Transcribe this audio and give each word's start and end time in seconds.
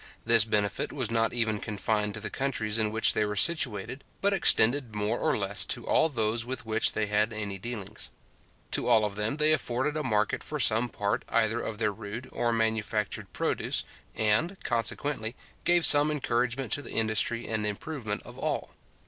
This 0.25 0.45
benefit 0.45 0.91
was 0.91 1.11
not 1.11 1.31
even 1.31 1.59
confined 1.59 2.15
to 2.15 2.19
the 2.19 2.31
countries 2.31 2.79
in 2.79 2.89
which 2.91 3.13
they 3.13 3.23
were 3.23 3.35
situated, 3.35 4.03
but 4.19 4.33
extended 4.33 4.95
more 4.95 5.19
or 5.19 5.37
less 5.37 5.63
to 5.65 5.85
all 5.85 6.09
those 6.09 6.43
with 6.43 6.65
which 6.65 6.93
they 6.93 7.05
had 7.05 7.31
any 7.31 7.59
dealings. 7.59 8.09
To 8.71 8.87
all 8.87 9.05
of 9.05 9.13
them 9.15 9.37
they 9.37 9.53
afforded 9.53 9.95
a 9.95 10.01
market 10.03 10.43
for 10.43 10.59
some 10.59 10.89
part 10.89 11.23
either 11.29 11.59
of 11.61 11.77
their 11.77 11.91
rude 11.91 12.27
or 12.31 12.51
manufactured 12.51 13.31
produce, 13.31 13.83
and, 14.15 14.57
consequently, 14.63 15.35
gave 15.65 15.85
some 15.85 16.09
encouragement 16.09 16.71
to 16.71 16.81
the 16.81 16.93
industry 16.93 17.47
and 17.47 17.63
improvement 17.63 18.23
of 18.23 18.39
all. 18.39 18.71